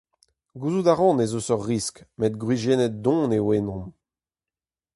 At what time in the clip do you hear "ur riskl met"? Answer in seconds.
1.53-2.37